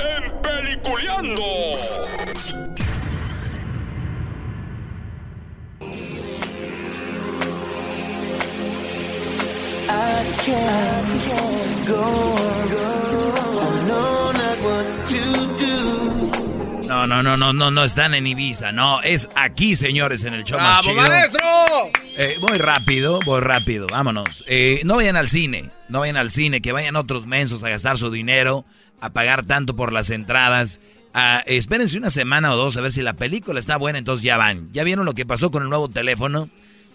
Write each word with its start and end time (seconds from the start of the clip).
en 0.00 0.42
Peliculeando. 0.42 1.42
No, 16.86 17.06
no, 17.06 17.22
no, 17.22 17.36
no, 17.36 17.52
no, 17.52 17.70
no 17.70 17.84
están 17.84 18.14
en 18.14 18.26
Ibiza, 18.26 18.72
no, 18.72 19.00
es 19.02 19.30
aquí, 19.34 19.76
señores, 19.76 20.24
en 20.24 20.34
el 20.34 20.44
show 20.44 20.58
más 20.58 20.80
chido. 20.80 20.96
maestro! 20.96 21.40
Eh, 22.16 22.36
voy 22.40 22.58
rápido, 22.58 23.20
voy 23.24 23.40
rápido, 23.40 23.86
vámonos. 23.86 24.44
Eh, 24.46 24.80
no 24.84 24.96
vayan 24.96 25.16
al 25.16 25.28
cine, 25.28 25.70
no 25.88 26.00
vayan 26.00 26.16
al 26.16 26.30
cine, 26.30 26.60
que 26.60 26.72
vayan 26.72 26.96
otros 26.96 27.26
mensos 27.26 27.62
a 27.62 27.70
gastar 27.70 27.96
su 27.96 28.10
dinero 28.10 28.66
a 29.00 29.10
pagar 29.10 29.44
tanto 29.44 29.76
por 29.76 29.92
las 29.92 30.10
entradas. 30.10 30.80
Ah, 31.12 31.42
espérense 31.46 31.98
una 31.98 32.10
semana 32.10 32.54
o 32.54 32.56
dos 32.56 32.76
a 32.76 32.80
ver 32.80 32.92
si 32.92 33.02
la 33.02 33.14
película 33.14 33.58
está 33.58 33.76
buena, 33.76 33.98
entonces 33.98 34.24
ya 34.24 34.36
van. 34.36 34.72
¿Ya 34.72 34.84
vieron 34.84 35.04
lo 35.04 35.14
que 35.14 35.26
pasó 35.26 35.50
con 35.50 35.62
el 35.62 35.68
nuevo 35.68 35.88
teléfono? 35.88 36.48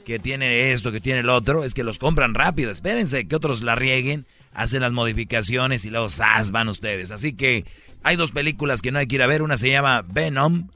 Que 0.06 0.19
tiene 0.19 0.72
esto, 0.72 0.91
que 0.91 1.02
tiene 1.02 1.22
el 1.22 1.30
otro. 1.30 1.63
Es 1.63 1.74
que 1.74 1.84
los 1.84 2.00
compran 2.00 2.34
rápido. 2.34 2.72
Espérense 2.72 3.28
que 3.28 3.35
otros 3.35 3.63
la 3.63 3.75
rieguen, 3.75 4.25
hacen 4.53 4.81
las 4.81 4.94
modificaciones 4.94 5.84
y 5.85 5.90
luego 5.90 6.09
¡zas! 6.09 6.52
van 6.52 6.69
ustedes. 6.69 7.12
Así 7.12 7.34
que 7.34 7.66
hay 8.03 8.16
dos 8.16 8.31
películas 8.31 8.81
que 8.81 8.91
no 8.91 9.00
hay 9.00 9.07
que 9.07 9.16
ir 9.16 9.24
a 9.24 9.28
ver. 9.28 9.41
Una 9.41 9.57
se 9.57 9.69
llama 9.69 10.03
Venom. 10.07 10.69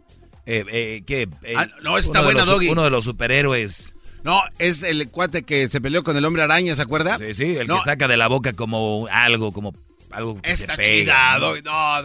Eh, 0.46 0.66
eh, 0.72 1.04
que, 1.06 1.30
eh, 1.44 1.54
ah, 1.56 1.68
no, 1.84 1.98
está 1.98 2.22
buena, 2.22 2.44
Doggy. 2.44 2.70
Uno 2.70 2.84
de 2.84 2.90
los 2.90 3.04
superhéroes. 3.04 3.94
No, 4.24 4.42
es 4.58 4.84
el 4.84 5.10
cuate 5.10 5.44
que 5.44 5.70
se 5.70 5.80
peleó 5.80 6.04
con 6.04 6.18
el 6.18 6.26
hombre 6.26 6.42
araña, 6.42 6.76
¿se 6.76 6.82
acuerda? 6.82 7.18
Sí, 7.18 7.34
sí, 7.34 7.56
el 7.56 7.68
que 7.68 7.82
saca 7.86 8.08
de 8.08 8.18
la 8.18 8.28
boca 8.28 8.54
como 8.54 9.08
algo, 9.12 9.54
como 9.54 9.74
algo 10.12 10.42
que 10.42 10.52
Está 10.52 10.76
se 10.76 10.82
pega, 10.82 11.38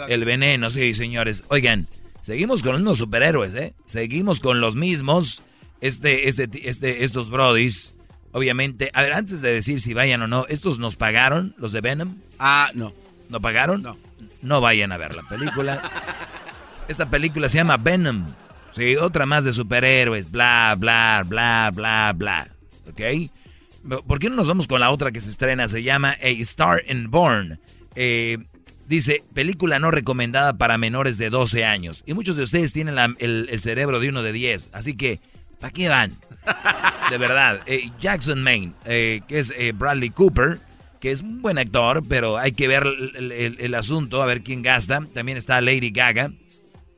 El 0.08 0.24
veneno, 0.24 0.70
sí, 0.70 0.94
señores. 0.94 1.44
Oigan, 1.48 1.88
seguimos 2.22 2.62
con 2.62 2.76
unos 2.76 2.98
superhéroes, 2.98 3.54
¿eh? 3.54 3.74
Seguimos 3.86 4.40
con 4.40 4.60
los 4.60 4.76
mismos. 4.76 5.42
Este, 5.80 6.28
este, 6.28 6.48
este, 6.68 7.04
estos 7.04 7.30
brodis, 7.30 7.94
obviamente. 8.32 8.90
A 8.94 9.02
ver, 9.02 9.12
antes 9.12 9.40
de 9.42 9.52
decir 9.52 9.80
si 9.80 9.92
vayan 9.92 10.22
o 10.22 10.26
no, 10.26 10.46
¿estos 10.48 10.78
nos 10.78 10.96
pagaron, 10.96 11.54
los 11.58 11.72
de 11.72 11.80
Venom? 11.80 12.16
Ah, 12.38 12.70
no. 12.74 12.92
¿No 13.28 13.40
pagaron? 13.40 13.82
No. 13.82 13.96
No 14.42 14.60
vayan 14.60 14.92
a 14.92 14.96
ver 14.96 15.14
la 15.14 15.22
película. 15.22 15.90
Esta 16.88 17.08
película 17.08 17.48
se 17.48 17.58
llama 17.58 17.76
Venom. 17.76 18.26
Sí, 18.70 18.96
otra 18.96 19.24
más 19.24 19.44
de 19.44 19.52
superhéroes, 19.52 20.30
bla, 20.30 20.74
bla, 20.76 21.22
bla, 21.26 21.70
bla, 21.72 22.12
bla. 22.14 22.48
¿Ok? 22.88 24.00
¿Por 24.06 24.18
qué 24.18 24.30
no 24.30 24.36
nos 24.36 24.48
vamos 24.48 24.66
con 24.66 24.80
la 24.80 24.90
otra 24.90 25.12
que 25.12 25.20
se 25.20 25.30
estrena? 25.30 25.68
Se 25.68 25.82
llama 25.82 26.16
A 26.22 26.28
Star 26.40 26.82
in 26.88 27.10
Born. 27.10 27.60
Eh, 27.96 28.38
dice, 28.86 29.22
película 29.34 29.78
no 29.78 29.90
recomendada 29.90 30.56
para 30.56 30.78
menores 30.78 31.18
de 31.18 31.30
12 31.30 31.64
años. 31.64 32.02
Y 32.06 32.14
muchos 32.14 32.36
de 32.36 32.42
ustedes 32.42 32.72
tienen 32.72 32.96
el, 33.18 33.60
cerebro 33.60 34.00
de 34.00 34.08
uno 34.08 34.22
de 34.22 34.32
10. 34.32 34.70
Así 34.72 34.96
que, 34.96 35.20
¿para 35.60 35.72
qué 35.72 35.88
van? 35.88 36.12
De 37.10 37.18
verdad. 37.18 37.60
Eh, 37.66 37.90
Jackson 38.00 38.42
Maine, 38.42 38.72
eh, 38.86 39.20
que 39.28 39.38
es 39.38 39.52
Bradley 39.74 40.10
Cooper, 40.10 40.58
que 41.00 41.10
es 41.10 41.20
un 41.20 41.42
buen 41.42 41.58
actor, 41.58 42.02
pero 42.08 42.38
hay 42.38 42.52
que 42.52 42.66
ver 42.66 42.86
el, 42.86 43.74
asunto, 43.74 44.22
a 44.22 44.26
ver 44.26 44.42
quién 44.42 44.62
gasta. 44.62 45.02
También 45.12 45.36
está 45.36 45.60
Lady 45.60 45.90
Gaga. 45.90 46.32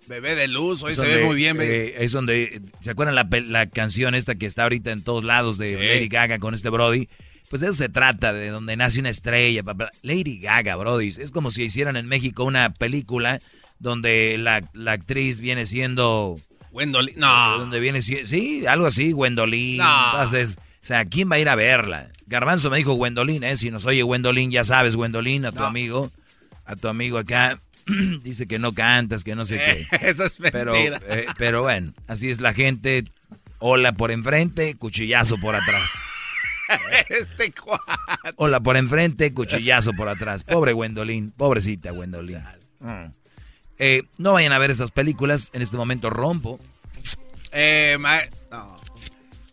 Bebé 0.06 0.36
de 0.36 0.46
luz, 0.46 0.84
hoy 0.84 0.94
se 0.94 1.04
ve 1.04 1.24
muy 1.24 1.34
bien. 1.34 1.58
es 1.60 2.12
donde, 2.12 2.62
¿se 2.80 2.90
acuerdan 2.90 3.16
la, 3.16 3.66
canción 3.66 4.14
esta 4.14 4.36
que 4.36 4.46
está 4.46 4.62
ahorita 4.62 4.92
en 4.92 5.02
todos 5.02 5.24
lados 5.24 5.58
de 5.58 5.74
Lady 5.74 6.06
Gaga 6.06 6.38
con 6.38 6.54
este 6.54 6.70
Brody? 6.70 7.08
Pues 7.48 7.62
de 7.62 7.68
eso 7.68 7.76
se 7.76 7.88
trata, 7.88 8.32
de 8.32 8.50
donde 8.50 8.76
nace 8.76 9.00
una 9.00 9.10
estrella. 9.10 9.62
Lady 10.02 10.38
Gaga, 10.38 10.76
Brody. 10.76 11.08
Es 11.08 11.30
como 11.30 11.50
si 11.50 11.64
hicieran 11.64 11.96
en 11.96 12.06
México 12.06 12.44
una 12.44 12.72
película 12.72 13.40
donde 13.78 14.36
la, 14.38 14.62
actriz 14.92 15.40
viene 15.40 15.66
siendo... 15.66 16.38
Gwendolyn. 16.72 17.14
No. 17.18 17.58
Donde 17.58 17.80
viene 17.80 18.02
Sí, 18.02 18.66
algo 18.66 18.86
así, 18.86 19.12
Gwendolyn. 19.12 19.78
No. 19.78 20.10
Entonces, 20.12 20.56
o 20.82 20.86
sea, 20.86 21.04
¿quién 21.04 21.30
va 21.30 21.36
a 21.36 21.38
ir 21.38 21.48
a 21.48 21.54
verla? 21.54 22.08
Garbanzo 22.26 22.70
me 22.70 22.78
dijo 22.78 22.94
Gwendolyn, 22.94 23.44
¿eh? 23.44 23.56
Si 23.56 23.70
nos 23.70 23.84
oye 23.86 24.02
Gwendolyn, 24.02 24.50
ya 24.50 24.64
sabes, 24.64 24.96
Gwendolyn, 24.96 25.46
a 25.46 25.52
tu 25.52 25.62
amigo. 25.62 26.10
A 26.64 26.76
tu 26.76 26.88
amigo 26.88 27.18
acá. 27.18 27.60
Dice 28.22 28.46
que 28.46 28.58
no 28.58 28.72
cantas, 28.72 29.22
que 29.22 29.36
no 29.36 29.44
sé 29.44 29.58
qué. 29.58 29.86
Eso 30.08 30.24
es 30.24 30.40
mentira. 30.40 31.00
Pero, 31.00 31.14
eh, 31.14 31.26
pero 31.38 31.62
bueno, 31.62 31.92
así 32.08 32.30
es 32.30 32.40
la 32.40 32.52
gente. 32.52 33.04
Hola 33.58 33.92
por 33.92 34.10
enfrente, 34.10 34.74
cuchillazo 34.74 35.38
por 35.38 35.54
atrás. 35.54 35.88
este 37.08 37.52
Hola 38.36 38.60
por 38.60 38.76
enfrente, 38.76 39.32
cuchillazo 39.32 39.92
por 39.92 40.08
atrás. 40.08 40.44
Pobre 40.44 40.72
Gwendolyn, 40.72 41.30
pobrecita 41.30 41.90
Gwendolyn. 41.90 42.42
Mm. 42.80 43.12
Eh, 43.78 44.02
no 44.18 44.32
vayan 44.32 44.52
a 44.52 44.58
ver 44.58 44.70
esas 44.70 44.90
películas. 44.90 45.50
En 45.52 45.62
este 45.62 45.76
momento 45.76 46.10
rompo. 46.10 46.58
Eh, 47.52 47.96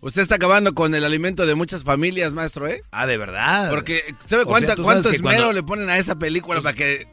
Usted 0.01 0.21
está 0.21 0.35
acabando 0.35 0.73
con 0.73 0.93
el 0.95 1.05
alimento 1.05 1.45
de 1.45 1.55
muchas 1.55 1.83
familias, 1.83 2.33
maestro, 2.33 2.67
¿eh? 2.67 2.81
Ah, 2.91 3.05
de 3.05 3.17
verdad. 3.17 3.69
Porque, 3.69 4.03
¿sabe 4.25 4.43
cuánto 4.43 5.09
esmero 5.09 5.53
le 5.53 5.63
ponen 5.63 5.89
a 5.89 5.97
esa 5.97 6.15
película 6.15 6.61
para 6.61 6.75
que 6.75 7.07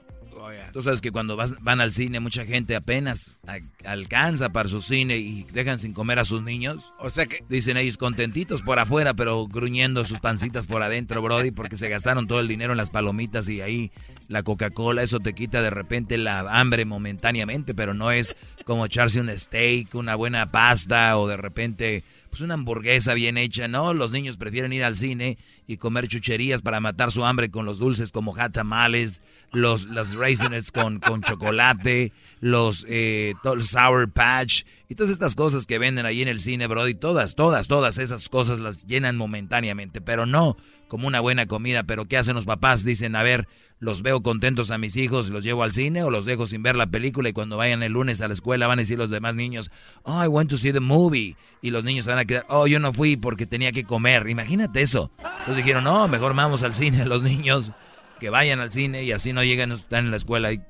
Tú 0.72 0.82
sabes 0.82 1.00
que 1.00 1.10
cuando 1.10 1.36
van 1.36 1.80
al 1.80 1.92
cine 1.92 2.20
mucha 2.20 2.44
gente 2.44 2.76
apenas 2.76 3.40
alcanza 3.84 4.50
para 4.50 4.68
su 4.68 4.80
cine 4.80 5.18
y 5.18 5.44
dejan 5.52 5.78
sin 5.78 5.92
comer 5.92 6.18
a 6.18 6.24
sus 6.24 6.42
niños. 6.42 6.92
O 6.98 7.10
sea 7.10 7.26
que... 7.26 7.44
Dicen 7.48 7.76
ellos 7.76 7.96
contentitos 7.96 8.62
por 8.62 8.78
afuera, 8.78 9.14
pero 9.14 9.46
gruñendo 9.46 10.04
sus 10.04 10.20
pancitas 10.20 10.66
por 10.66 10.82
adentro, 10.82 11.20
Brody, 11.22 11.50
porque 11.50 11.76
se 11.76 11.88
gastaron 11.88 12.28
todo 12.28 12.40
el 12.40 12.48
dinero 12.48 12.72
en 12.72 12.76
las 12.76 12.90
palomitas 12.90 13.48
y 13.48 13.60
ahí 13.60 13.90
la 14.28 14.42
Coca-Cola, 14.42 15.02
eso 15.02 15.18
te 15.18 15.34
quita 15.34 15.62
de 15.62 15.70
repente 15.70 16.16
la 16.16 16.60
hambre 16.60 16.84
momentáneamente, 16.84 17.74
pero 17.74 17.94
no 17.94 18.12
es 18.12 18.36
como 18.64 18.86
echarse 18.86 19.20
un 19.20 19.36
steak, 19.36 19.94
una 19.94 20.14
buena 20.14 20.52
pasta 20.52 21.18
o 21.18 21.26
de 21.26 21.36
repente 21.36 22.04
pues 22.30 22.42
una 22.42 22.54
hamburguesa 22.54 23.12
bien 23.14 23.36
hecha, 23.36 23.66
¿no? 23.66 23.92
Los 23.92 24.12
niños 24.12 24.36
prefieren 24.36 24.72
ir 24.72 24.84
al 24.84 24.94
cine 24.94 25.36
y 25.66 25.78
comer 25.78 26.06
chucherías 26.06 26.62
para 26.62 26.78
matar 26.78 27.10
su 27.10 27.24
hambre 27.24 27.50
con 27.50 27.66
los 27.66 27.80
dulces 27.80 28.12
como 28.12 28.32
hot 28.32 28.52
tamales, 28.52 29.20
los 29.52 29.86
las 29.86 30.14
raisins 30.14 30.52
con, 30.70 31.00
con 31.00 31.22
chocolate, 31.22 32.12
los 32.40 32.84
eh, 32.88 33.34
sour 33.60 34.10
patch 34.10 34.64
y 34.88 34.94
todas 34.94 35.10
estas 35.10 35.34
cosas 35.34 35.66
que 35.66 35.78
venden 35.78 36.06
ahí 36.06 36.22
en 36.22 36.28
el 36.28 36.40
cine, 36.40 36.66
bro, 36.66 36.88
y 36.88 36.94
todas, 36.94 37.34
todas, 37.34 37.68
todas 37.68 37.98
esas 37.98 38.28
cosas 38.28 38.58
las 38.58 38.86
llenan 38.86 39.16
momentáneamente, 39.16 40.00
pero 40.00 40.26
no 40.26 40.56
como 40.90 41.06
una 41.06 41.20
buena 41.20 41.46
comida, 41.46 41.84
pero 41.84 42.06
¿qué 42.06 42.18
hacen 42.18 42.34
los 42.34 42.44
papás? 42.44 42.84
Dicen, 42.84 43.14
a 43.16 43.22
ver, 43.22 43.46
los 43.78 44.02
veo 44.02 44.22
contentos 44.22 44.70
a 44.70 44.76
mis 44.76 44.96
hijos, 44.96 45.30
los 45.30 45.44
llevo 45.44 45.62
al 45.62 45.72
cine 45.72 46.02
o 46.02 46.10
los 46.10 46.26
dejo 46.26 46.46
sin 46.46 46.62
ver 46.62 46.76
la 46.76 46.88
película 46.88 47.28
y 47.28 47.32
cuando 47.32 47.56
vayan 47.56 47.82
el 47.82 47.92
lunes 47.92 48.20
a 48.20 48.26
la 48.26 48.34
escuela 48.34 48.66
van 48.66 48.80
a 48.80 48.82
decir 48.82 48.98
los 48.98 49.08
demás 49.08 49.36
niños, 49.36 49.70
oh, 50.02 50.22
I 50.22 50.26
want 50.26 50.50
to 50.50 50.58
see 50.58 50.72
the 50.72 50.80
movie. 50.80 51.36
Y 51.62 51.70
los 51.70 51.84
niños 51.84 52.06
van 52.06 52.18
a 52.18 52.24
quedar, 52.24 52.44
oh, 52.48 52.66
yo 52.66 52.80
no 52.80 52.92
fui 52.92 53.16
porque 53.16 53.46
tenía 53.46 53.70
que 53.70 53.84
comer. 53.84 54.28
Imagínate 54.28 54.82
eso. 54.82 55.12
Entonces 55.18 55.56
dijeron, 55.56 55.84
no, 55.84 56.08
mejor 56.08 56.34
vamos 56.34 56.64
al 56.64 56.74
cine, 56.74 57.06
los 57.06 57.22
niños 57.22 57.70
que 58.20 58.30
vayan 58.30 58.60
al 58.60 58.70
cine 58.70 59.02
y 59.02 59.12
así 59.12 59.32
no 59.32 59.42
llegan, 59.42 59.72
están 59.72 60.04
en 60.04 60.10
la 60.12 60.16
escuela 60.16 60.52
y, 60.52 60.60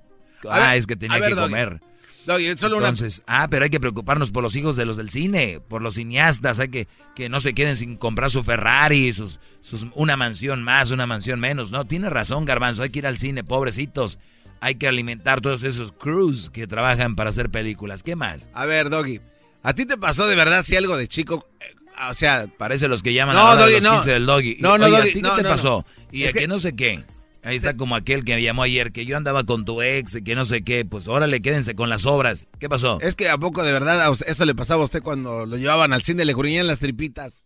ah, 0.48 0.76
es 0.76 0.86
que 0.86 0.96
tenía 0.96 1.20
que 1.20 1.34
comer. 1.34 1.80
Entonces, 2.26 3.22
ah, 3.26 3.48
pero 3.50 3.64
hay 3.64 3.70
que 3.70 3.80
preocuparnos 3.80 4.30
por 4.30 4.42
los 4.42 4.54
hijos 4.54 4.76
de 4.76 4.84
los 4.84 4.96
del 4.96 5.10
cine, 5.10 5.60
por 5.68 5.82
los 5.82 5.94
cineastas, 5.94 6.60
hay 6.60 6.68
que 6.68 6.88
que 7.14 7.28
no 7.28 7.40
se 7.40 7.54
queden 7.54 7.76
sin 7.76 7.96
comprar 7.96 8.30
su 8.30 8.44
Ferrari, 8.44 9.12
sus, 9.12 9.40
sus 9.60 9.86
una 9.94 10.16
mansión 10.16 10.62
más, 10.62 10.90
una 10.90 11.06
mansión 11.06 11.40
menos. 11.40 11.70
No, 11.70 11.86
tiene 11.86 12.08
razón, 12.10 12.44
Garbanzo, 12.44 12.82
hay 12.82 12.90
que 12.90 13.00
ir 13.00 13.06
al 13.06 13.18
cine, 13.18 13.42
pobrecitos. 13.42 14.18
Hay 14.60 14.74
que 14.74 14.86
alimentar 14.86 15.40
todos 15.40 15.62
esos 15.62 15.92
crews 15.92 16.50
que 16.50 16.66
trabajan 16.66 17.16
para 17.16 17.30
hacer 17.30 17.50
películas. 17.50 18.02
¿Qué 18.02 18.14
más? 18.14 18.50
A 18.52 18.66
ver, 18.66 18.90
Doggy, 18.90 19.20
¿a 19.62 19.72
ti 19.72 19.86
te 19.86 19.96
pasó 19.96 20.28
de 20.28 20.36
verdad 20.36 20.64
si 20.64 20.76
algo 20.76 20.98
de 20.98 21.08
chico 21.08 21.48
eh, 21.60 21.74
o 22.08 22.14
sea, 22.14 22.46
parece 22.56 22.88
los 22.88 23.02
que 23.02 23.12
llaman 23.12 23.36
a 23.36 23.54
los 23.54 23.82
no. 23.82 24.02
del 24.02 24.26
doggy. 24.26 24.56
No, 24.60 24.78
no, 24.78 24.88
doggy, 24.88 25.10
¿a 25.10 25.12
ti 25.12 25.22
qué 25.22 25.30
te 25.42 25.42
pasó? 25.42 25.84
Y 26.12 26.24
es 26.24 26.32
que 26.32 26.46
no 26.46 26.58
sé 26.58 26.74
qué. 26.74 27.04
Ahí 27.42 27.56
está 27.56 27.74
como 27.76 27.96
aquel 27.96 28.24
que 28.24 28.34
me 28.34 28.42
llamó 28.42 28.64
ayer, 28.64 28.92
que 28.92 29.06
yo 29.06 29.16
andaba 29.16 29.44
con 29.44 29.64
tu 29.64 29.80
ex 29.80 30.16
y 30.16 30.22
que 30.22 30.34
no 30.34 30.44
sé 30.44 30.62
qué. 30.62 30.84
Pues 30.84 31.08
órale, 31.08 31.40
quédense 31.40 31.74
con 31.74 31.88
las 31.88 32.04
obras. 32.04 32.48
¿Qué 32.58 32.68
pasó? 32.68 33.00
Es 33.00 33.16
que 33.16 33.30
a 33.30 33.38
poco 33.38 33.62
de 33.62 33.72
verdad 33.72 34.12
eso 34.26 34.44
le 34.44 34.54
pasaba 34.54 34.82
a 34.82 34.84
usted 34.84 35.02
cuando 35.02 35.46
lo 35.46 35.56
llevaban 35.56 35.92
al 35.92 36.02
cine, 36.02 36.24
le 36.24 36.34
gruñían 36.34 36.66
las 36.66 36.80
tripitas. 36.80 37.42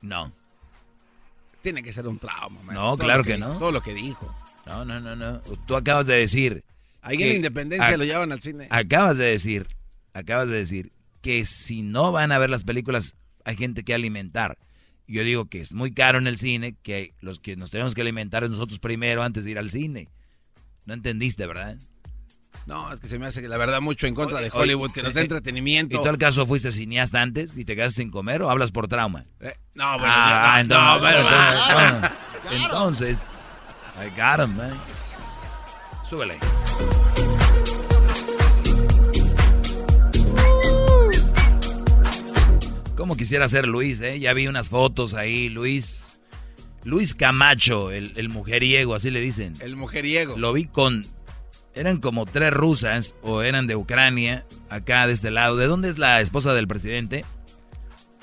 No. 0.00 0.32
Tiene 1.62 1.82
que 1.82 1.92
ser 1.92 2.08
un 2.08 2.18
trauma, 2.18 2.60
No, 2.72 2.96
claro 2.96 3.22
que, 3.22 3.38
no. 3.38 3.56
Todo 3.58 3.70
lo 3.70 3.80
que 3.80 3.94
dijo. 3.94 4.34
No, 4.66 4.84
no, 4.84 5.00
no, 5.00 5.14
no. 5.14 5.38
Tú 5.66 5.76
acabas 5.76 6.06
de 6.06 6.16
decir. 6.16 6.64
Ahí 7.00 7.22
en 7.22 7.28
la 7.28 7.34
Independencia 7.34 7.96
lo 7.96 8.04
llevaban 8.04 8.32
al 8.32 8.42
cine. 8.42 8.66
Acabas 8.70 9.16
de 9.18 9.24
decir, 9.26 9.68
acabas 10.14 10.48
de 10.48 10.56
decir 10.56 10.92
que 11.20 11.44
si 11.44 11.82
no 11.82 12.10
van 12.12 12.32
a 12.32 12.38
ver 12.38 12.50
las 12.50 12.64
películas, 12.64 13.14
hay 13.44 13.56
gente 13.56 13.84
que 13.84 13.94
alimentar. 13.94 14.58
Yo 15.12 15.24
digo 15.24 15.44
que 15.44 15.60
es 15.60 15.74
muy 15.74 15.92
caro 15.92 16.16
en 16.16 16.26
el 16.26 16.38
cine, 16.38 16.74
que 16.82 17.12
los 17.20 17.38
que 17.38 17.54
nos 17.54 17.70
tenemos 17.70 17.94
que 17.94 18.00
alimentar 18.00 18.48
nosotros 18.48 18.78
primero 18.78 19.22
antes 19.22 19.44
de 19.44 19.50
ir 19.50 19.58
al 19.58 19.68
cine. 19.68 20.08
No 20.86 20.94
entendiste, 20.94 21.46
¿verdad? 21.46 21.76
No, 22.64 22.90
es 22.90 22.98
que 22.98 23.08
se 23.08 23.18
me 23.18 23.26
hace 23.26 23.46
la 23.46 23.58
verdad 23.58 23.82
mucho 23.82 24.06
en 24.06 24.14
contra 24.14 24.40
de 24.40 24.50
Hollywood, 24.50 24.90
que 24.90 25.02
nos 25.02 25.12
da 25.12 25.20
eh, 25.20 25.24
entretenimiento. 25.24 26.00
¿Y 26.00 26.02
tú 26.02 26.08
al 26.08 26.16
caso 26.16 26.46
fuiste 26.46 26.72
cineasta 26.72 27.20
antes 27.20 27.58
y 27.58 27.66
te 27.66 27.76
quedaste 27.76 28.00
sin 28.00 28.10
comer 28.10 28.40
o 28.42 28.48
hablas 28.48 28.72
por 28.72 28.88
trauma? 28.88 29.26
Eh, 29.40 29.54
no, 29.74 29.98
bueno, 29.98 30.14
ah, 30.14 30.62
no, 30.66 30.98
no, 30.98 32.08
entonces, 32.50 33.32
I 33.98 34.08
got 34.18 34.40
him, 34.40 34.56
man. 34.56 34.72
Súbele. 36.08 36.38
¿Cómo 43.02 43.16
quisiera 43.16 43.48
ser 43.48 43.66
Luis, 43.66 44.00
eh? 44.00 44.20
Ya 44.20 44.32
vi 44.32 44.46
unas 44.46 44.68
fotos 44.68 45.14
ahí, 45.14 45.48
Luis. 45.48 46.12
Luis 46.84 47.16
Camacho, 47.16 47.90
el, 47.90 48.28
mujeriego, 48.28 48.94
así 48.94 49.10
le 49.10 49.20
dicen. 49.20 49.54
El 49.58 49.74
mujeriego. 49.74 50.38
Lo 50.38 50.52
vi 50.52 50.66
con... 50.66 51.04
Eran 51.74 51.98
como 51.98 52.26
tres 52.26 52.54
rusas, 52.54 53.16
o 53.22 53.42
eran 53.42 53.66
de 53.66 53.74
Ucrania, 53.74 54.46
acá 54.68 55.08
de 55.08 55.14
este 55.14 55.32
lado. 55.32 55.56
¿De 55.56 55.66
dónde 55.66 55.88
es 55.88 55.98
la 55.98 56.20
esposa 56.20 56.54
del 56.54 56.68
presidente? 56.68 57.24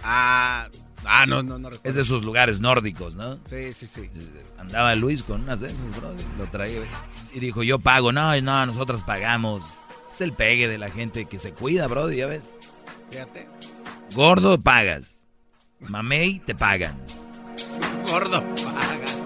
Ah, 0.02 0.70
ah 1.04 1.26
no, 1.26 1.44
no, 1.44 1.60
no 1.60 1.72
Es 1.84 1.96
de 1.96 2.02
esos 2.02 2.24
lugares 2.24 2.62
nórdicos, 2.62 3.16
¿no? 3.16 3.38
Sí, 3.44 3.74
sí, 3.74 3.86
sí. 3.86 4.10
Andaba 4.58 4.96
Luis 4.96 5.24
con 5.24 5.42
unas 5.42 5.60
de 5.60 5.68
esas, 5.68 5.98
bro. 5.98 6.16
Lo 6.38 6.46
traía. 6.50 6.80
Y 7.34 7.42
dijo, 7.42 7.64
yo 7.64 7.80
pago. 7.80 8.14
No, 8.14 8.40
no, 8.40 8.66
nosotros 8.66 9.04
pagamos. 9.04 9.62
Es 10.10 10.22
el 10.22 10.32
pegue 10.32 10.70
de 10.70 10.78
la 10.78 10.90
gente 10.90 11.26
que 11.26 11.38
se 11.38 11.52
cuida, 11.52 11.86
bro, 11.88 12.10
ya 12.14 12.28
ves. 12.28 12.46
Fíjate. 13.12 13.46
Gordo 14.14 14.60
pagas. 14.60 15.16
Mamey 15.80 16.40
te 16.40 16.56
pagan. 16.56 16.98
Gordo 18.10 18.44
pagas. 18.56 19.18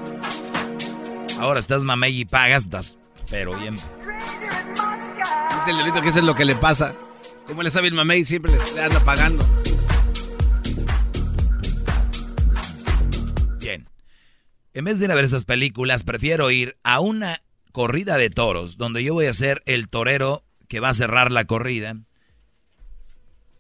Ahora 1.40 1.60
estás 1.60 1.84
mamey 1.84 2.22
y 2.22 2.26
pagas, 2.26 2.64
estás 2.64 2.98
pero 3.30 3.58
bien. 3.58 3.76
Es 3.76 5.68
el 5.68 5.78
delito 5.78 6.02
que 6.02 6.10
es 6.10 6.24
lo 6.24 6.36
que 6.36 6.46
le 6.46 6.56
pasa. 6.56 6.94
Como 7.48 7.64
le 7.64 7.72
sabe 7.72 7.88
el 7.88 7.94
mamey, 7.94 8.26
siempre 8.26 8.52
le, 8.52 8.82
anda 8.82 9.00
pagando. 9.00 9.44
Bien. 13.60 13.88
En 14.74 14.86
vez 14.86 15.00
de 15.00 15.06
ir 15.06 15.12
a 15.12 15.16
ver 15.16 15.26
esas 15.26 15.46
películas, 15.46 16.04
prefiero 16.04 16.52
ir 16.52 16.78
a 16.84 17.00
una 17.00 17.40
corrida 17.72 18.18
de 18.18 18.30
toros, 18.30 18.78
donde 18.78 19.04
yo 19.04 19.16
voy 19.16 19.26
a 19.26 19.34
ser 19.34 19.64
el 19.66 19.90
torero 19.90 20.44
que 20.68 20.80
va 20.80 20.90
a 20.90 20.94
cerrar 20.94 21.32
la 21.32 21.46
corrida 21.46 21.96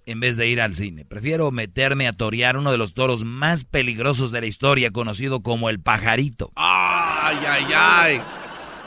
en 0.06 0.20
vez 0.20 0.38
de 0.38 0.48
ir 0.48 0.62
al 0.62 0.76
cine. 0.76 1.06
Prefiero 1.06 1.52
meterme 1.52 2.08
a 2.08 2.14
torear 2.14 2.58
uno 2.58 2.72
de 2.72 2.78
los 2.78 2.94
toros 2.94 3.24
más 3.24 3.64
peligrosos 3.64 4.32
de 4.32 4.42
la 4.42 4.48
historia, 4.48 4.92
conocido 4.92 5.42
como 5.42 5.70
el 5.70 5.80
pajarito. 5.80 6.52
¡Ay, 6.56 7.38
ay, 7.48 7.66
ay! 7.76 8.22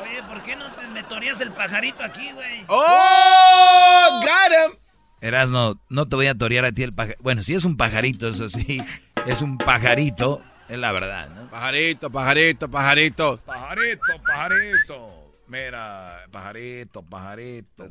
Oye, 0.02 0.22
¿por 0.28 0.42
qué 0.42 0.56
no 0.56 0.72
te 0.74 0.86
me 0.88 1.02
toreas 1.04 1.40
el 1.40 1.52
pajarito 1.52 2.02
aquí, 2.04 2.32
güey? 2.32 2.64
¡Oh! 2.68 4.20
¡Got 4.20 4.72
him! 4.72 4.78
Erasno, 5.20 5.80
no 5.88 6.08
te 6.08 6.16
voy 6.16 6.26
a 6.26 6.34
torear 6.34 6.64
a 6.64 6.72
ti 6.72 6.82
el 6.82 6.92
pajarito. 6.92 7.22
Bueno, 7.22 7.42
si 7.42 7.54
es 7.54 7.64
un 7.64 7.76
pajarito, 7.76 8.28
eso 8.28 8.48
sí, 8.48 8.82
es 9.26 9.42
un 9.42 9.58
pajarito, 9.58 10.42
es 10.68 10.78
la 10.78 10.92
verdad, 10.92 11.30
¿no? 11.30 11.50
Pajarito, 11.50 12.10
pajarito, 12.10 12.70
pajarito. 12.70 13.38
Pajarito, 13.38 14.22
pajarito. 14.26 15.32
Mira, 15.48 16.26
pajarito, 16.30 17.02
pajarito. 17.02 17.88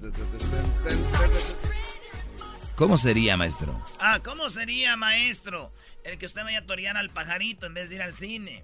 ¿Cómo 2.76 2.98
sería, 2.98 3.38
maestro? 3.38 3.80
Ah, 4.00 4.20
¿cómo 4.22 4.50
sería, 4.50 4.98
maestro? 4.98 5.72
El 6.04 6.18
que 6.18 6.26
usted 6.26 6.44
vaya 6.44 6.60
a 6.60 6.66
torear 6.66 6.98
al 6.98 7.10
pajarito 7.10 7.68
en 7.68 7.74
vez 7.74 7.90
de 7.90 7.96
ir 7.96 8.02
al 8.02 8.16
cine. 8.16 8.64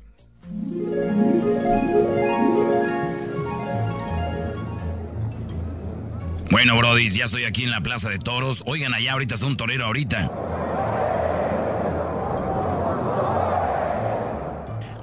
Bueno, 6.52 6.78
Brody, 6.78 7.08
ya 7.08 7.24
estoy 7.24 7.46
aquí 7.46 7.64
en 7.64 7.72
la 7.72 7.80
Plaza 7.80 8.10
de 8.10 8.20
Toros. 8.20 8.64
Oigan, 8.66 8.94
allá 8.94 9.14
ahorita 9.14 9.36
está 9.36 9.48
un 9.48 9.56
torero 9.56 9.86
ahorita. 9.86 10.30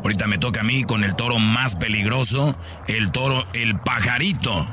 Ahorita 0.02 0.26
me 0.26 0.37
toca 0.37 0.60
a 0.60 0.64
mí 0.64 0.84
con 0.84 1.02
el 1.02 1.16
toro 1.16 1.38
más 1.38 1.77
peligroso, 1.77 2.56
el 2.86 3.10
toro, 3.10 3.46
el 3.55 3.79
pajarito. 3.81 4.67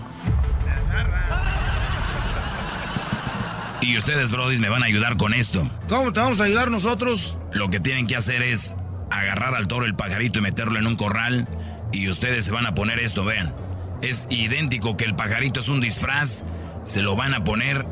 Y 3.81 3.97
ustedes, 3.97 4.31
Brody, 4.31 4.59
me 4.59 4.69
van 4.69 4.83
a 4.83 4.87
ayudar 4.87 5.17
con 5.17 5.33
esto. 5.33 5.69
¿Cómo 5.87 6.11
te 6.11 6.19
vamos 6.19 6.39
a 6.39 6.45
ayudar 6.45 6.71
nosotros? 6.71 7.37
Lo 7.53 7.69
que 7.69 7.79
tienen 7.79 8.07
que 8.07 8.15
hacer 8.15 8.41
es 8.41 8.75
agarrar 9.11 9.55
al 9.55 9.67
toro 9.67 9.85
el 9.85 9.95
pajarito 9.95 10.39
y 10.39 10.41
meterlo 10.41 10.79
en 10.79 10.87
un 10.87 10.95
corral. 10.95 11.47
Y 11.91 12.09
ustedes 12.09 12.45
se 12.45 12.51
van 12.51 12.65
a 12.65 12.73
poner 12.73 12.99
esto, 12.99 13.23
vean. 13.23 13.53
Es 14.01 14.27
idéntico 14.29 14.97
que 14.97 15.05
el 15.05 15.15
pajarito 15.15 15.59
es 15.59 15.67
un 15.67 15.81
disfraz. 15.81 16.43
Se 16.83 17.01
lo 17.01 17.15
van 17.15 17.33
a 17.33 17.43
poner 17.43 17.85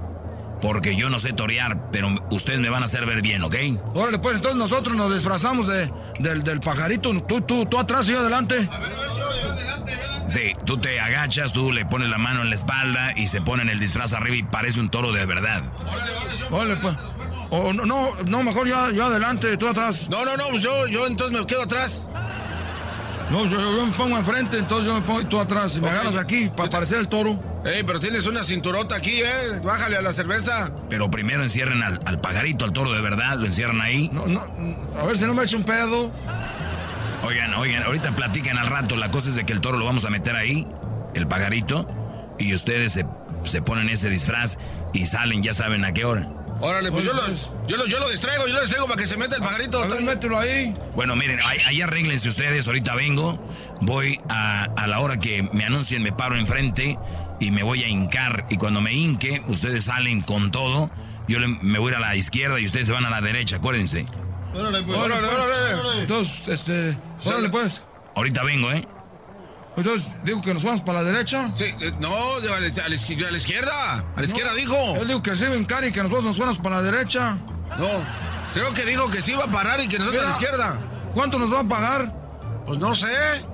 porque 0.61 0.95
yo 0.95 1.09
no 1.09 1.19
sé 1.19 1.33
torear, 1.33 1.91
pero 1.91 2.15
ustedes 2.31 2.59
me 2.59 2.69
van 2.69 2.83
a 2.83 2.85
hacer 2.85 3.05
ver 3.05 3.21
bien, 3.21 3.43
¿ok? 3.43 3.55
Órale, 3.93 4.17
pues 4.19 4.37
entonces 4.37 4.57
nosotros 4.57 4.95
nos 4.95 5.13
disfrazamos 5.13 5.67
de, 5.67 5.91
del, 6.19 6.43
del 6.43 6.61
pajarito. 6.61 7.11
Tú, 7.23 7.41
tú, 7.41 7.65
tú 7.65 7.77
atrás 7.77 8.07
y 8.07 8.11
yo 8.11 8.19
adelante. 8.19 8.69
A 8.71 8.79
ver, 8.79 8.91
yo, 8.93 8.95
yo 8.95 9.01
adelante. 9.01 9.02
Sí, 10.33 10.53
tú 10.65 10.79
te 10.79 10.99
agachas, 10.99 11.53
tú 11.53 11.71
le 11.71 11.85
pones 11.85 12.09
la 12.09 12.17
mano 12.17 12.41
en 12.41 12.49
la 12.49 12.55
espalda 12.55 13.13
y 13.15 13.27
se 13.27 13.39
ponen 13.39 13.69
el 13.69 13.77
disfraz 13.77 14.13
arriba 14.13 14.35
y 14.35 14.41
parece 14.41 14.79
un 14.79 14.89
toro 14.89 15.11
de 15.11 15.23
verdad. 15.27 15.61
Órale, 16.49 16.75
pues. 16.77 16.95
O, 17.51 17.71
no, 17.71 17.85
no, 17.85 18.15
no, 18.25 18.41
mejor 18.41 18.67
yo, 18.67 18.89
yo 18.89 19.05
adelante, 19.05 19.55
tú 19.57 19.67
atrás. 19.67 20.09
No, 20.09 20.25
no, 20.25 20.35
no, 20.35 20.45
pues 20.49 20.63
yo, 20.63 20.87
yo 20.87 21.05
entonces 21.05 21.39
me 21.39 21.45
quedo 21.45 21.61
atrás. 21.61 22.07
No, 23.29 23.45
yo, 23.45 23.85
me 23.85 23.91
pongo 23.93 24.17
enfrente, 24.17 24.57
entonces 24.57 24.87
yo 24.87 24.95
me 24.95 25.01
pongo 25.01 25.23
tú 25.27 25.39
atrás. 25.39 25.75
Y 25.75 25.81
me 25.81 25.89
agarras 25.89 26.15
aquí 26.15 26.49
para 26.55 26.67
parecer 26.67 26.97
el 26.97 27.07
toro. 27.07 27.39
Ey, 27.63 27.83
pero 27.83 27.99
tienes 27.99 28.25
una 28.25 28.43
cinturota 28.43 28.95
aquí, 28.95 29.21
¿eh? 29.21 29.59
Bájale 29.63 29.97
a 29.97 30.01
la 30.01 30.13
cerveza. 30.13 30.73
Pero 30.89 31.11
primero 31.11 31.43
encierren 31.43 31.83
al, 31.83 31.99
al 32.05 32.19
pajarito, 32.19 32.65
al 32.65 32.73
toro 32.73 32.91
de 32.91 33.01
verdad, 33.01 33.37
lo 33.37 33.45
encierran 33.45 33.81
ahí. 33.81 34.09
No, 34.11 34.25
no, 34.25 34.41
a 34.99 35.05
ver 35.05 35.15
si 35.15 35.25
no 35.25 35.35
me 35.35 35.43
echa 35.43 35.57
un 35.57 35.63
pedo. 35.63 36.11
Oigan, 37.23 37.53
oigan, 37.55 37.83
ahorita 37.83 38.15
platiquen 38.15 38.57
al 38.57 38.67
rato. 38.67 38.95
La 38.97 39.09
cosa 39.09 39.29
es 39.29 39.35
de 39.35 39.45
que 39.45 39.53
el 39.53 39.61
toro 39.61 39.77
lo 39.77 39.85
vamos 39.85 40.05
a 40.05 40.09
meter 40.09 40.35
ahí, 40.35 40.67
el 41.13 41.27
pajarito, 41.27 41.87
y 42.37 42.53
ustedes 42.53 42.93
se, 42.93 43.05
se 43.43 43.61
ponen 43.61 43.89
ese 43.89 44.09
disfraz 44.09 44.57
y 44.93 45.05
salen, 45.05 45.41
ya 45.41 45.53
saben 45.53 45.85
a 45.85 45.93
qué 45.93 46.05
hora. 46.05 46.27
Órale, 46.59 46.91
pues 46.91 47.03
yo 47.03 47.13
lo, 47.13 47.21
yo, 47.67 47.77
lo, 47.77 47.85
yo 47.87 47.99
lo 47.99 48.09
distraigo, 48.09 48.47
yo 48.47 48.53
lo 48.53 48.61
distraigo 48.61 48.87
para 48.87 49.01
que 49.01 49.07
se 49.07 49.17
meta 49.17 49.35
el 49.35 49.41
pajarito. 49.41 49.83
Entonces 49.83 50.05
mételo 50.05 50.37
ahí. 50.37 50.73
Bueno, 50.95 51.15
miren, 51.15 51.39
ahí, 51.45 51.57
ahí, 51.67 51.81
arréglense 51.81 52.29
ustedes, 52.29 52.67
ahorita 52.67 52.95
vengo. 52.95 53.45
Voy 53.81 54.19
a, 54.29 54.63
a 54.63 54.87
la 54.87 54.99
hora 54.99 55.19
que 55.19 55.43
me 55.51 55.65
anuncien, 55.65 56.03
me 56.03 56.13
paro 56.13 56.37
enfrente 56.37 56.97
y 57.39 57.51
me 57.51 57.63
voy 57.63 57.83
a 57.83 57.87
hincar. 57.87 58.45
Y 58.49 58.57
cuando 58.57 58.79
me 58.81 58.93
hinque, 58.93 59.41
ustedes 59.47 59.85
salen 59.85 60.21
con 60.21 60.51
todo. 60.51 60.89
Yo 61.27 61.39
me 61.39 61.79
voy 61.79 61.93
a 61.93 61.99
la 61.99 62.15
izquierda 62.15 62.59
y 62.59 62.65
ustedes 62.65 62.87
se 62.87 62.93
van 62.93 63.05
a 63.05 63.09
la 63.09 63.19
derecha, 63.21 63.57
acuérdense. 63.57 64.05
Órale, 64.55 64.83
pues. 64.83 64.97
Órale, 64.97 65.27
pues, 65.27 65.73
órale. 65.79 66.01
Entonces, 66.01 66.47
este. 66.47 66.97
Órale, 67.25 67.49
pues. 67.49 67.81
Ahorita 68.15 68.43
vengo, 68.43 68.71
¿eh? 68.71 68.87
Entonces, 69.75 70.07
digo 70.23 70.41
que 70.41 70.53
nos 70.53 70.63
vamos 70.63 70.81
para 70.81 71.01
la 71.01 71.11
derecha. 71.11 71.49
Sí, 71.55 71.65
eh, 71.81 71.91
no, 71.99 72.09
a 72.09 72.39
la, 72.41 72.57
a 72.57 72.59
la 72.89 72.95
izqui- 72.95 73.25
a 73.25 73.31
la 73.31 73.37
izquierda. 73.37 74.05
A 74.15 74.19
la 74.19 74.25
izquierda 74.25 74.53
dijo. 74.53 74.75
Él 74.97 75.07
dijo 75.07 75.23
que 75.23 75.35
se 75.35 75.49
ven 75.49 75.65
cari 75.65 75.87
y 75.87 75.91
que 75.91 76.03
nosotros 76.03 76.25
nos 76.25 76.35
fuéramos 76.35 76.59
para 76.59 76.75
la 76.75 76.81
derecha. 76.83 77.37
No, 77.79 77.87
creo 78.53 78.71
que 78.73 78.85
dijo 78.85 79.09
que 79.09 79.21
sí 79.23 79.31
iba 79.31 79.45
a 79.45 79.51
parar 79.51 79.79
y 79.81 79.87
que 79.87 79.97
nosotros 79.97 80.21
a 80.23 80.27
la 80.29 80.35
Mira. 80.37 80.43
izquierda. 80.43 80.79
¿Cuánto 81.15 81.39
nos 81.39 81.51
va 81.51 81.61
a 81.61 81.63
pagar? 81.63 82.13
Pues 82.67 82.77
no 82.79 82.93
sé. 82.93 83.07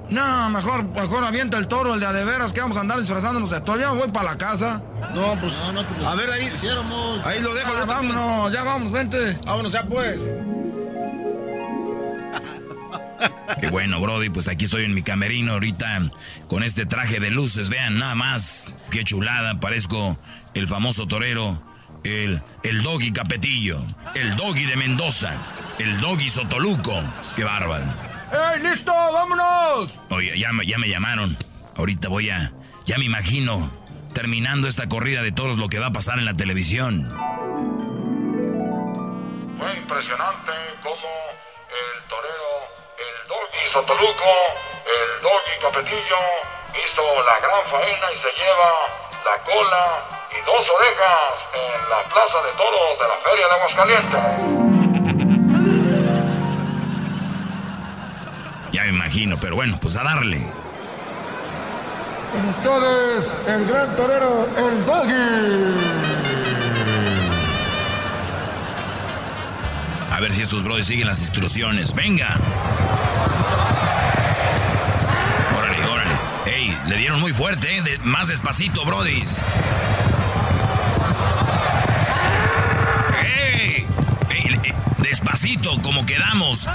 No, 0.10 0.50
mejor, 0.50 0.84
mejor 0.84 1.24
avienta 1.24 1.58
el 1.58 1.68
toro, 1.70 1.94
el 1.94 2.00
de 2.02 2.06
a 2.06 2.12
de 2.14 2.26
veras, 2.26 2.52
que 2.52 2.60
vamos 2.60 2.76
a 2.76 2.82
andar 2.82 3.00
disfrazándonos 3.00 3.50
de 3.50 3.62
toro. 3.62 3.80
Ya 3.80 3.92
me 3.94 4.00
voy 4.00 4.10
para 4.10 4.32
la 4.32 4.38
casa. 4.38 4.84
No, 5.16 5.40
pues. 5.40 5.54
No, 5.68 5.72
no, 5.72 5.88
pues, 5.88 6.06
a 6.06 6.16
ver 6.16 6.30
ahí. 6.32 6.46
Ahí 7.24 7.40
lo 7.40 7.54
dejo. 7.54 7.72
Ah, 7.82 7.86
vámonos, 7.86 8.52
ya 8.52 8.64
vamos, 8.64 8.92
vente. 8.92 9.38
Vámonos 9.46 9.72
ya 9.72 9.84
pues. 9.84 10.20
Qué 13.60 13.70
bueno, 13.70 14.00
Brody, 14.00 14.30
pues 14.30 14.48
aquí 14.48 14.66
estoy 14.66 14.86
en 14.86 14.94
mi 14.94 15.02
camerino 15.02 15.54
ahorita 15.54 16.12
con 16.48 16.64
este 16.64 16.86
traje 16.86 17.20
de 17.20 17.32
luces, 17.32 17.70
vean 17.70 18.00
nada 18.00 18.16
más. 18.16 18.74
Qué 18.92 19.04
chulada, 19.04 19.60
parezco 19.60 20.18
el 20.54 20.68
famoso 20.68 21.08
torero, 21.08 21.62
el, 22.04 22.42
el 22.64 22.82
doggy 22.82 23.12
Capetillo, 23.12 23.82
el 24.16 24.36
doggy 24.36 24.66
de 24.66 24.76
Mendoza, 24.76 25.38
el 25.80 26.00
doggy 26.00 26.30
Sotoluco. 26.30 26.94
Qué 27.36 27.44
bárbaro. 27.44 27.86
¡Ey, 28.32 28.62
listo! 28.62 28.94
¡Vámonos! 28.94 29.94
Oye, 30.10 30.38
ya, 30.40 30.54
me- 30.54 30.66
ya 30.66 30.78
me 30.78 30.88
llamaron. 30.88 31.36
Ahorita 31.76 32.08
voy 32.10 32.30
a... 32.30 32.52
Ya 32.86 32.98
me 32.98 33.06
imagino 33.06 33.72
terminando 34.14 34.68
esta 34.68 34.88
corrida 34.88 35.22
de 35.22 35.32
toros 35.32 35.58
lo 35.58 35.68
que 35.70 35.80
va 35.80 35.88
a 35.88 35.92
pasar 35.92 36.20
en 36.20 36.26
la 36.26 36.34
televisión. 36.36 37.08
Fue 39.58 39.78
impresionante 39.78 40.52
cómo 40.82 41.08
el 43.70 43.76
Doggy 43.76 43.86
Sotoluco, 43.88 44.34
el 44.86 45.22
Doggy 45.22 45.60
Capetillo, 45.62 46.22
hizo 46.74 47.04
la 47.24 47.40
gran 47.40 47.66
faena 47.66 48.12
y 48.12 48.16
se 48.16 48.32
lleva 48.42 48.72
la 49.26 49.44
cola 49.44 49.86
y 50.32 50.42
dos 50.46 50.68
orejas 50.70 51.34
en 51.54 51.90
la 51.90 52.00
Plaza 52.10 52.42
de 52.46 52.52
Toros 52.58 53.00
de 53.00 53.08
la 53.08 53.18
Feria 53.24 53.48
de 53.48 53.54
Aguascalientes. 53.54 54.24
Ya 58.72 58.84
me 58.84 58.90
imagino, 58.90 59.38
pero 59.40 59.56
bueno, 59.56 59.78
pues 59.82 59.96
a 59.96 60.04
darle. 60.04 60.46
Con 62.32 62.50
ustedes, 62.50 63.48
el 63.48 63.66
gran 63.68 63.96
torero, 63.96 64.48
el 64.58 64.86
Doggy. 64.86 66.10
A 70.12 70.20
ver 70.20 70.34
si 70.34 70.42
estos 70.42 70.64
brothers 70.64 70.88
siguen 70.88 71.08
las 71.08 71.22
instrucciones. 71.22 71.94
¡Venga! 71.96 72.36
Muy 77.20 77.34
fuerte, 77.34 77.78
¿eh? 77.78 78.00
Más 78.04 78.30
despacito, 78.30 78.86
eh, 83.22 83.86
Despacito, 85.00 85.82
como 85.82 86.06
quedamos. 86.06 86.66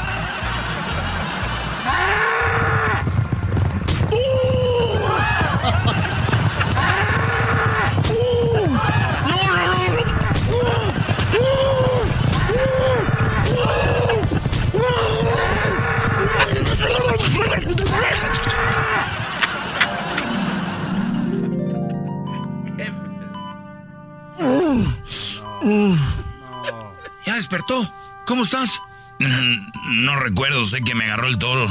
Despertó. 27.45 27.87
¿Cómo 28.27 28.45
estás? 28.45 28.81
No 29.87 30.17
recuerdo, 30.17 30.65
sé 30.65 30.81
que 30.81 30.95
me 30.95 31.05
agarró 31.05 31.29
el 31.29 31.39
toro. 31.39 31.69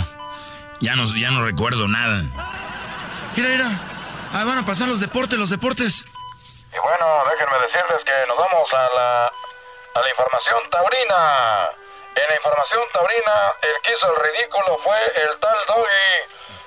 Ya 0.79 0.95
no, 0.95 1.03
ya 1.05 1.31
no 1.31 1.43
recuerdo 1.43 1.87
nada. 1.87 2.23
Mira, 3.35 3.49
mira. 3.49 3.69
Ahí 4.33 4.45
van 4.45 4.59
a 4.59 4.65
pasar 4.65 4.87
los 4.87 4.99
deportes, 4.99 5.37
los 5.37 5.49
deportes. 5.49 6.05
Y 6.71 6.79
bueno, 6.79 7.05
déjenme 7.29 7.57
decirles 7.59 8.03
que 8.05 8.13
nos 8.27 8.37
vamos 8.37 8.73
a 8.73 8.89
la, 8.95 9.25
a 9.25 9.99
la 10.01 10.09
información 10.09 10.59
taurina. 10.71 11.69
En 12.15 12.25
la 12.29 12.35
información 12.35 12.81
taurina, 12.93 13.35
el 13.61 13.75
que 13.83 13.93
hizo 13.93 14.07
el 14.13 14.23
ridículo 14.23 14.77
fue 14.83 14.97
el 15.23 15.39
tal 15.39 15.57
Doggy. 15.67 16.13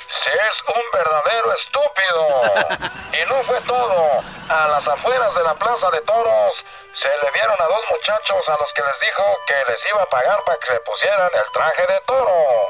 Se 0.09 0.31
es 0.31 0.63
un 0.75 0.83
verdadero 0.93 1.53
estúpido. 1.53 2.93
Y 3.17 3.25
no 3.31 3.43
fue 3.45 3.61
todo. 3.63 4.23
A 4.49 4.69
las 4.69 4.87
afueras 4.87 5.35
de 5.35 5.43
la 5.43 5.55
plaza 5.55 5.91
de 5.91 6.03
toros 6.03 6.55
se 6.95 7.09
le 7.09 7.31
dieron 7.33 7.57
a 7.59 7.65
dos 7.65 7.81
muchachos 7.91 8.49
a 8.49 8.57
los 8.59 8.73
que 8.75 8.83
les 8.83 9.01
dijo 9.01 9.23
que 9.47 9.55
les 9.71 9.81
iba 9.91 10.03
a 10.03 10.07
pagar 10.07 10.39
para 10.45 10.59
que 10.59 10.67
se 10.67 10.81
pusieran 10.81 11.31
el 11.33 11.53
traje 11.53 11.83
de 11.87 12.01
toro. 12.07 12.69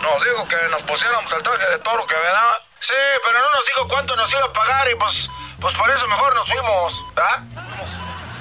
Nos 0.00 0.24
dijo 0.24 0.48
que 0.48 0.56
nos 0.68 0.82
pusiéramos 0.84 1.32
el 1.32 1.42
traje 1.42 1.70
de 1.70 1.78
toro, 1.78 2.06
que 2.06 2.14
verdad. 2.14 2.56
Sí, 2.80 2.94
pero 3.24 3.38
no 3.38 3.52
nos 3.52 3.64
dijo 3.66 3.88
cuánto 3.88 4.16
nos 4.16 4.30
iba 4.30 4.44
a 4.44 4.52
pagar 4.52 4.90
y 4.90 4.94
pues, 4.94 5.28
pues 5.60 5.76
por 5.76 5.90
eso 5.90 6.06
mejor 6.08 6.34
nos 6.34 6.48
fuimos, 6.48 6.92
¿verdad? 7.14 7.40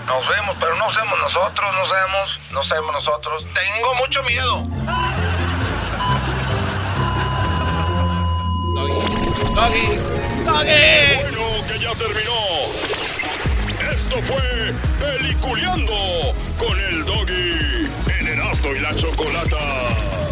Nos 0.05 0.27
vemos, 0.27 0.57
pero 0.59 0.75
no 0.75 0.93
somos 0.93 1.19
nosotros, 1.19 1.73
no 1.73 1.85
somos, 1.85 2.39
no 2.51 2.63
somos 2.63 2.93
nosotros. 2.93 3.45
Tengo 3.53 3.95
mucho 3.95 4.21
miedo. 4.23 4.63
Doggy. 9.55 9.87
Doggy. 10.45 10.83
Bueno, 11.21 11.43
que 11.67 11.79
ya 11.79 11.93
terminó. 11.93 12.41
Esto 13.93 14.21
fue 14.23 14.73
Peliculeando 14.99 16.33
con 16.57 16.79
el 16.79 17.05
Doggy 17.05 17.87
en 18.19 18.27
Erasmo 18.27 18.69
y 18.73 18.79
la 18.79 18.95
Chocolata. 18.95 19.57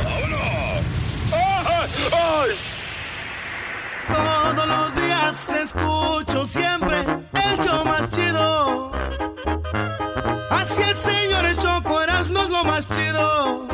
¡Vámonos! 0.03 0.85
¡Ay! 1.33 1.89
¡Ay! 2.11 2.49
Todos 4.09 4.67
los 4.67 4.95
días 4.95 5.49
escucho 5.49 6.45
siempre 6.45 6.97
el 7.33 7.59
show 7.63 7.85
más 7.85 8.09
chido. 8.09 8.91
Así 10.49 10.81
es, 10.81 10.97
señores, 10.97 11.57
Choco 11.59 12.01
Erasmo 12.01 12.41
es 12.41 12.49
lo 12.49 12.63
más 12.63 12.89
chido. 12.89 13.67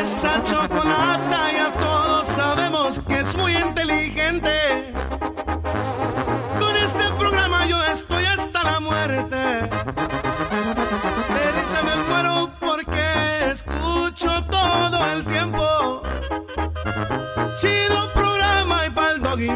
Esa 0.00 0.42
chocolata 0.44 1.52
ya 1.52 1.61